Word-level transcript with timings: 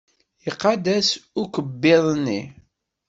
Iqadd-as 0.49 1.09
ukebbiḍ-nni? 1.41 2.41